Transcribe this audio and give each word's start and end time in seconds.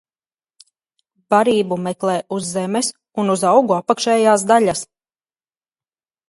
Barību 1.33 1.77
meklē 1.87 2.15
uz 2.37 2.47
zemes 2.53 2.89
un 3.25 3.29
uz 3.35 3.45
augu 3.51 3.77
apakšējās 3.77 4.47
daļas. 4.53 4.83